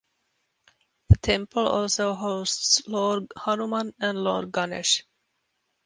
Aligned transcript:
The 1.09 1.17
temple 1.17 1.67
also 1.67 2.15
hosts 2.15 2.87
Lord 2.87 3.31
Hanuman 3.37 3.93
and 3.99 4.17
Lord 4.23 4.51
Ganesh. 4.51 5.03